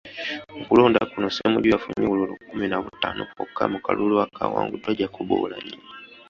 [0.57, 5.81] Mu kulonda kuno Ssemujju yafunye obululu kkumi na butaano bwokka mu kalulu akaawanguddwa Jacob Oulanyah.